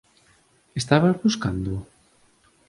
Estabas 0.81 1.15
buscándoo? 1.23 1.79